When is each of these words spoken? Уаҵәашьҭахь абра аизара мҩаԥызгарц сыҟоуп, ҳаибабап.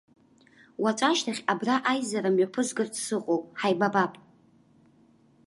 Уаҵәашьҭахь 0.81 1.41
абра 1.51 1.75
аизара 1.91 2.33
мҩаԥызгарц 2.33 2.93
сыҟоуп, 3.05 3.43
ҳаибабап. 3.59 4.13